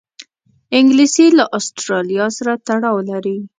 انګلیسي 0.77 1.25
له 1.37 1.43
آسټرالیا 1.57 2.25
سره 2.37 2.51
تړاو 2.67 2.97
لري 3.09 3.37